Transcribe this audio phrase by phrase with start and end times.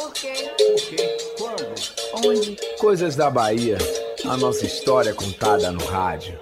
[0.00, 0.32] Por quê?
[0.56, 1.18] Por quê?
[1.36, 2.26] Quando?
[2.26, 2.56] Onde?
[2.78, 3.76] Coisas da Bahia.
[4.24, 6.38] A nossa história contada no rádio.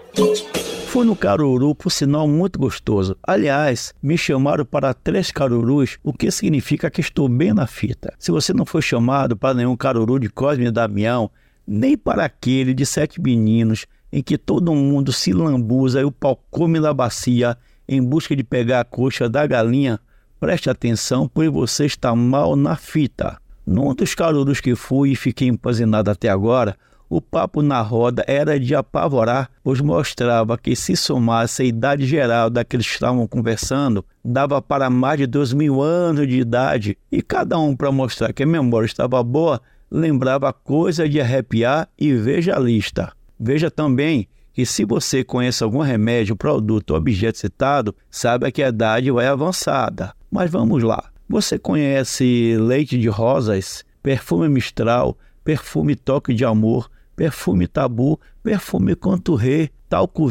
[0.86, 3.16] Fui no Caruru, por sinal muito gostoso.
[3.20, 8.14] Aliás, me chamaram para três carurus, o que significa que estou bem na fita.
[8.16, 11.28] Se você não foi chamado para nenhum caruru de Cosme e Damião,
[11.66, 16.40] nem para aquele de sete meninos, em que todo mundo se lambuza e o pau
[16.48, 19.98] come na bacia em busca de pegar a coxa da galinha,
[20.38, 23.36] preste atenção, pois você está mal na fita.
[23.70, 26.74] Num dos carurus que fui e fiquei empanzinado até agora,
[27.06, 32.48] o papo na roda era de apavorar, pois mostrava que se somasse a idade geral
[32.48, 37.58] daqueles que estavam conversando, dava para mais de dois mil anos de idade, e cada
[37.58, 42.58] um, para mostrar que a memória estava boa, lembrava coisa de arrepiar e veja a
[42.58, 43.12] lista.
[43.38, 48.70] Veja também que se você conhece algum remédio, produto ou objeto citado, saiba que a
[48.70, 50.14] idade vai avançada.
[50.30, 51.04] Mas vamos lá.
[51.28, 59.70] Você conhece leite de rosas, perfume mistral, perfume toque de amor, perfume tabu, perfume conturré,
[59.90, 60.26] talco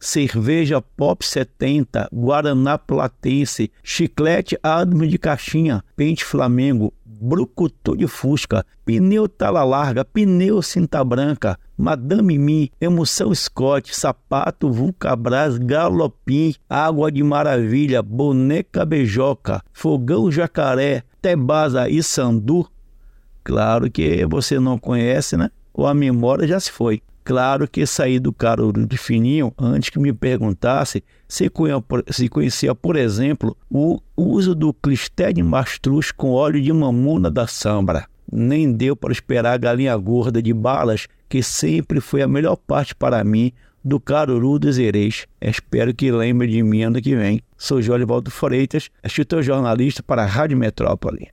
[0.00, 9.28] cerveja Pop 70, Guaraná Platense, chiclete Admo de caixinha, pente Flamengo, brucutu de fusca, pneu
[9.28, 18.02] tala larga, pneu cinta branca, Madame Mi, emoção Scott, sapato Vulcabras, galopim, água de maravilha,
[18.02, 22.66] boneca beijoca, fogão jacaré, tebasa e sandu.
[23.44, 25.50] Claro que você não conhece, né?
[25.72, 27.02] Ou a memória já se foi.
[27.30, 31.48] Claro que saí do Caruru de Fininho antes que me perguntasse se
[32.28, 38.08] conhecia, por exemplo, o uso do clistério mastruz com óleo de mamona da sambra.
[38.32, 42.96] Nem deu para esperar a galinha gorda de balas, que sempre foi a melhor parte
[42.96, 43.52] para mim
[43.84, 45.24] do Caruru dos Erês.
[45.40, 47.40] Espero que lembre de mim ano que vem.
[47.56, 51.28] Sou Jorge Valdo Freitas, escritor jornalista para a Rádio Metrópole.